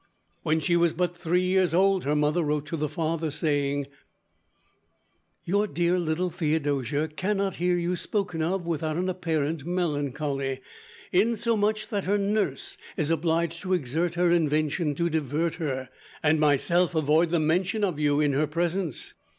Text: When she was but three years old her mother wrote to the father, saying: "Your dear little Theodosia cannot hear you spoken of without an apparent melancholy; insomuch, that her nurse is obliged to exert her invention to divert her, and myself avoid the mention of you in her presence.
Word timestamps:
When 0.41 0.59
she 0.59 0.75
was 0.75 0.93
but 0.93 1.15
three 1.15 1.43
years 1.43 1.75
old 1.75 2.05
her 2.05 2.15
mother 2.15 2.41
wrote 2.43 2.65
to 2.65 2.75
the 2.75 2.89
father, 2.89 3.29
saying: 3.29 3.85
"Your 5.43 5.67
dear 5.67 5.99
little 5.99 6.31
Theodosia 6.31 7.07
cannot 7.09 7.57
hear 7.57 7.77
you 7.77 7.95
spoken 7.95 8.41
of 8.41 8.65
without 8.65 8.97
an 8.97 9.09
apparent 9.09 9.63
melancholy; 9.63 10.61
insomuch, 11.11 11.89
that 11.89 12.05
her 12.05 12.17
nurse 12.17 12.79
is 12.97 13.11
obliged 13.11 13.61
to 13.61 13.73
exert 13.73 14.15
her 14.15 14.31
invention 14.31 14.95
to 14.95 15.07
divert 15.07 15.57
her, 15.57 15.89
and 16.23 16.39
myself 16.39 16.95
avoid 16.95 17.29
the 17.29 17.39
mention 17.39 17.83
of 17.83 17.99
you 17.99 18.19
in 18.19 18.33
her 18.33 18.47
presence. 18.47 19.13